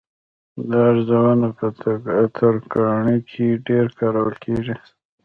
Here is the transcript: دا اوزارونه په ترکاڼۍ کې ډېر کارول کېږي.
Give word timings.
دا 0.69 0.81
اوزارونه 0.93 1.47
په 1.57 1.65
ترکاڼۍ 2.37 3.19
کې 3.29 3.45
ډېر 3.67 3.85
کارول 3.99 4.35
کېږي. 4.43 4.75